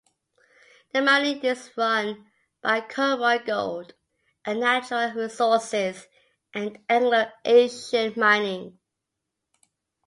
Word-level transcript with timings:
The 0.93 1.01
mining 1.03 1.41
is 1.41 1.69
run 1.77 2.31
by 2.63 2.81
Conroy 2.81 3.37
Gold 3.43 3.93
and 4.43 4.59
Natural 4.59 5.11
Resources 5.13 6.07
and 6.55 6.79
Anglo 6.89 7.29
Asian 7.45 8.11
Mining. 8.17 8.79